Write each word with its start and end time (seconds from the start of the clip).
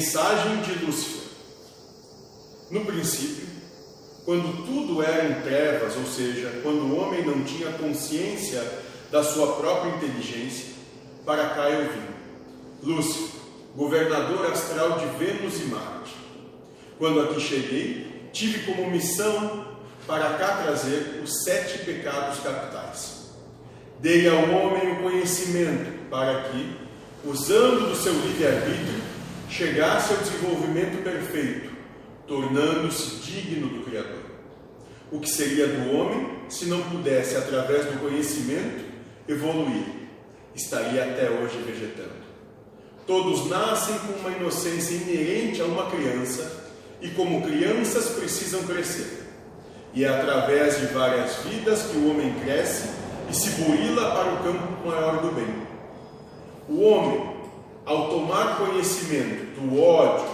Mensagem 0.00 0.62
de 0.62 0.82
Lúcifer. 0.82 1.28
No 2.70 2.86
princípio, 2.86 3.46
quando 4.24 4.64
tudo 4.64 5.02
era 5.02 5.28
em 5.28 5.42
trevas, 5.42 5.94
ou 5.94 6.06
seja, 6.06 6.60
quando 6.62 6.84
o 6.84 6.96
homem 6.98 7.22
não 7.22 7.44
tinha 7.44 7.70
consciência 7.72 8.66
da 9.10 9.22
sua 9.22 9.56
própria 9.56 9.90
inteligência, 9.90 10.68
para 11.26 11.50
cá 11.50 11.68
eu 11.68 11.92
vim. 11.92 12.06
Lúcifer, 12.82 13.40
governador 13.76 14.50
astral 14.50 15.00
de 15.00 15.04
Vênus 15.22 15.60
e 15.60 15.64
Marte. 15.64 16.16
Quando 16.98 17.20
aqui 17.20 17.38
cheguei, 17.38 18.30
tive 18.32 18.72
como 18.72 18.90
missão 18.90 19.66
para 20.06 20.30
cá 20.38 20.62
trazer 20.62 21.20
os 21.22 21.42
sete 21.44 21.84
pecados 21.84 22.40
capitais. 22.40 23.26
Dei 23.98 24.26
ao 24.26 24.48
homem 24.48 24.92
o 24.92 25.02
conhecimento 25.02 26.08
para 26.08 26.44
que, 26.44 26.74
usando 27.22 27.90
do 27.90 27.94
seu 27.94 28.14
livre-arbítrio, 28.14 29.19
chegasse 29.50 30.14
ao 30.14 30.20
desenvolvimento 30.20 31.02
perfeito, 31.02 31.70
tornando-se 32.26 33.16
digno 33.16 33.68
do 33.68 33.84
Criador. 33.84 34.22
O 35.10 35.18
que 35.18 35.28
seria 35.28 35.66
do 35.66 35.96
homem 35.96 36.38
se 36.48 36.66
não 36.66 36.80
pudesse, 36.82 37.36
através 37.36 37.84
do 37.86 37.98
conhecimento, 37.98 38.84
evoluir? 39.28 39.84
Estaria 40.54 41.02
até 41.02 41.28
hoje 41.28 41.58
vegetando. 41.66 42.20
Todos 43.06 43.48
nascem 43.48 43.98
com 43.98 44.12
uma 44.20 44.30
inocência 44.30 44.94
inerente 44.94 45.60
a 45.60 45.64
uma 45.64 45.90
criança 45.90 46.70
e, 47.00 47.08
como 47.08 47.42
crianças, 47.42 48.10
precisam 48.10 48.62
crescer. 48.62 49.26
E 49.92 50.04
é 50.04 50.08
através 50.08 50.78
de 50.78 50.86
várias 50.86 51.34
vidas 51.38 51.82
que 51.82 51.96
o 51.96 52.10
homem 52.10 52.32
cresce 52.44 52.88
e 53.28 53.34
se 53.34 53.50
burila 53.62 54.12
para 54.12 54.32
o 54.32 54.36
campo 54.44 54.86
maior 54.86 55.22
do 55.22 55.32
bem. 55.32 55.66
O 56.68 56.82
homem, 56.82 57.39
ao 57.84 58.08
tomar 58.08 58.58
conhecimento 58.58 59.60
do 59.60 59.82
ódio, 59.82 60.28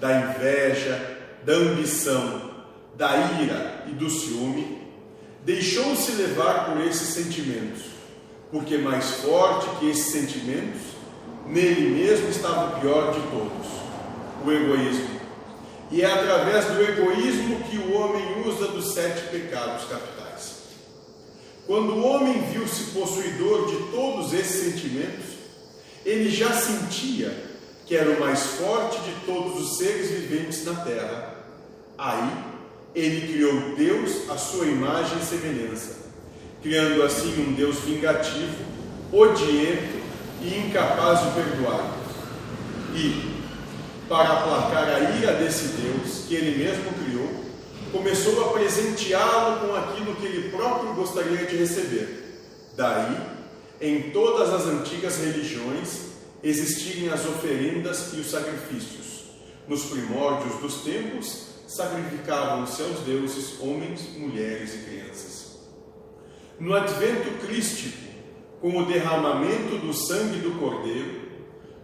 da 0.00 0.20
inveja, 0.20 1.18
da 1.44 1.54
ambição, 1.54 2.50
da 2.96 3.16
ira 3.40 3.84
e 3.86 3.92
do 3.92 4.10
ciúme, 4.10 4.82
deixou-se 5.44 6.12
levar 6.12 6.66
por 6.66 6.84
esses 6.84 7.08
sentimentos, 7.08 7.82
porque 8.50 8.76
mais 8.76 9.12
forte 9.20 9.68
que 9.78 9.88
esses 9.88 10.12
sentimentos, 10.12 10.82
nele 11.46 12.02
mesmo 12.02 12.28
estava 12.28 12.76
o 12.76 12.80
pior 12.80 13.12
de 13.12 13.20
todos, 13.30 13.66
o 14.44 14.52
egoísmo. 14.52 15.18
E 15.90 16.02
é 16.02 16.06
através 16.06 16.66
do 16.66 16.82
egoísmo 16.82 17.64
que 17.64 17.78
o 17.78 17.94
homem 17.94 18.46
usa 18.46 18.68
dos 18.68 18.92
sete 18.92 19.28
pecados 19.28 19.84
capitais. 19.84 20.58
Quando 21.66 21.94
o 21.94 22.06
homem 22.06 22.42
viu-se 22.52 22.90
possuidor 22.90 23.70
de 23.70 23.76
todos 23.90 24.32
esses 24.34 24.72
sentimentos, 24.72 25.37
ele 26.08 26.30
já 26.30 26.50
sentia 26.52 27.30
que 27.84 27.94
era 27.94 28.10
o 28.10 28.20
mais 28.20 28.42
forte 28.42 28.98
de 29.00 29.12
todos 29.26 29.60
os 29.60 29.76
seres 29.76 30.10
viventes 30.10 30.64
na 30.64 30.74
terra. 30.74 31.34
Aí, 31.98 32.30
ele 32.94 33.32
criou 33.32 33.76
Deus 33.76 34.30
à 34.30 34.38
sua 34.38 34.66
imagem 34.66 35.18
e 35.18 35.24
semelhança, 35.24 35.96
criando 36.62 37.02
assim 37.02 37.46
um 37.46 37.52
Deus 37.52 37.80
vingativo, 37.80 38.56
odiento 39.12 39.98
e 40.42 40.66
incapaz 40.66 41.20
de 41.20 41.30
perdoar. 41.32 41.94
E, 42.94 43.38
para 44.08 44.32
aplacar 44.32 44.88
a 44.88 45.00
ira 45.18 45.34
desse 45.34 45.68
Deus 45.68 46.24
que 46.26 46.34
ele 46.34 46.64
mesmo 46.64 46.90
criou, 47.04 47.44
começou 47.92 48.46
a 48.46 48.52
presenteá-lo 48.54 49.66
com 49.66 49.74
aquilo 49.74 50.16
que 50.16 50.24
ele 50.24 50.50
próprio 50.50 50.94
gostaria 50.94 51.44
de 51.44 51.56
receber. 51.56 52.40
Daí, 52.74 53.37
em 53.80 54.10
todas 54.10 54.52
as 54.52 54.66
antigas 54.66 55.18
religiões 55.18 56.08
existirem 56.42 57.08
as 57.10 57.24
oferendas 57.26 58.12
e 58.14 58.20
os 58.20 58.30
sacrifícios. 58.30 59.24
Nos 59.68 59.84
primórdios 59.84 60.60
dos 60.60 60.82
tempos, 60.82 61.48
sacrificavam-se 61.66 62.82
aos 62.82 63.00
deuses 63.00 63.60
homens, 63.60 64.16
mulheres 64.16 64.74
e 64.74 64.78
crianças. 64.78 65.58
No 66.58 66.74
advento 66.74 67.46
crístico, 67.46 68.08
com 68.60 68.76
o 68.78 68.86
derramamento 68.86 69.78
do 69.78 69.92
sangue 69.92 70.40
do 70.40 70.58
Cordeiro, 70.58 71.28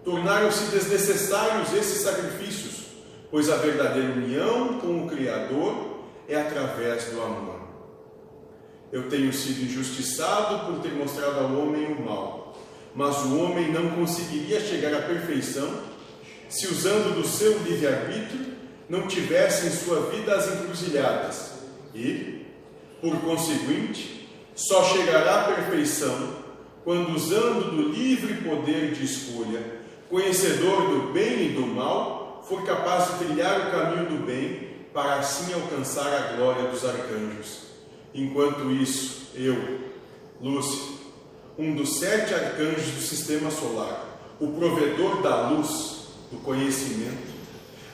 tornaram-se 0.03 0.71
desnecessários 0.73 1.73
esses 1.73 2.03
sacrifícios, 2.03 2.87
pois 3.31 3.49
a 3.49 3.57
verdadeira 3.57 4.13
união 4.13 4.81
com 4.81 5.05
o 5.05 5.09
Criador 5.09 6.01
é 6.29 6.37
através 6.37 7.05
do 7.05 7.23
amor. 7.23 7.64
Eu 8.95 9.09
tenho 9.09 9.33
sido 9.33 9.65
injustiçado 9.65 10.67
por 10.67 10.81
ter 10.81 10.93
mostrado 10.93 11.41
ao 11.41 11.53
homem 11.59 11.85
o 11.87 12.01
mal, 12.01 12.57
mas 12.95 13.25
o 13.25 13.41
homem 13.41 13.73
não 13.73 13.91
conseguiria 13.91 14.61
chegar 14.61 14.95
à 14.95 15.03
perfeição 15.03 15.69
se, 16.49 16.69
usando 16.69 17.21
do 17.21 17.27
seu 17.27 17.59
livre-arbítrio, 17.65 18.55
não 18.89 19.09
tivesse 19.09 19.67
em 19.67 19.71
sua 19.71 20.11
vida 20.13 20.37
as 20.37 20.47
encruzilhadas 20.47 21.55
e, 21.93 22.47
por 23.01 23.21
conseguinte, 23.23 24.31
só 24.55 24.85
chegará 24.85 25.41
à 25.41 25.53
perfeição 25.55 26.45
quando, 26.85 27.17
usando 27.17 27.73
do 27.73 27.89
livre 27.89 28.49
poder 28.49 28.93
de 28.93 29.05
escolha, 29.05 29.61
conhecedor 30.09 30.89
do 30.89 31.13
bem 31.13 31.47
e 31.47 31.49
do 31.49 31.67
mal, 31.67 32.45
for 32.49 32.65
capaz 32.65 33.09
de 33.09 33.25
trilhar 33.25 33.59
o 33.59 33.71
caminho 33.73 34.09
do 34.09 34.25
bem 34.25 34.87
para 34.95 35.17
assim 35.17 35.53
alcançar 35.53 36.07
a 36.07 36.37
glória 36.37 36.69
dos 36.69 36.85
arcanjos. 36.85 37.74
Enquanto 38.15 38.71
isso, 38.71 39.31
eu, 39.35 39.81
Lúcio, 40.41 40.99
um 41.59 41.75
dos 41.75 41.99
sete 41.99 42.33
arcanjos 42.33 42.93
do 42.93 43.01
sistema 43.01 43.51
solar, 43.51 44.37
o 44.39 44.49
provedor 44.53 45.21
da 45.21 45.49
luz, 45.49 46.09
do 46.31 46.39
conhecimento, 46.39 47.35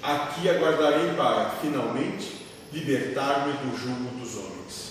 aqui 0.03 0.49
aguardarei 0.49 1.15
para, 1.15 1.51
finalmente, 1.63 2.47
libertar-me 2.71 3.53
do 3.55 3.77
jugo 3.77 4.19
dos 4.19 4.37
homens. 4.37 4.90